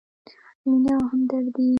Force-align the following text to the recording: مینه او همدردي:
مینه 0.67 0.91
او 0.97 1.03
همدردي: 1.11 1.67